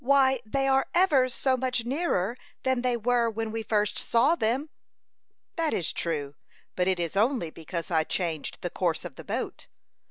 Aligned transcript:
"Why, 0.03 0.41
they 0.47 0.67
are 0.67 0.87
ever 0.95 1.29
so 1.29 1.55
much 1.55 1.85
nearer 1.85 2.35
than 2.63 2.81
they 2.81 2.97
were 2.97 3.29
when 3.29 3.51
we 3.51 3.61
first 3.61 3.99
saw 3.99 4.33
them." 4.35 4.71
"That 5.57 5.75
is 5.75 5.93
true; 5.93 6.33
but 6.75 6.87
it 6.87 6.99
is 6.99 7.15
only 7.15 7.51
because 7.51 7.91
I 7.91 8.03
changed 8.03 8.63
the 8.63 8.71
course 8.71 9.05
of 9.05 9.13
the 9.15 9.23
boat." 9.23 9.67